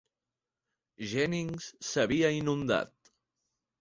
Jennings 1.11 1.69
s'havia 1.91 2.33
inundat. 2.39 3.15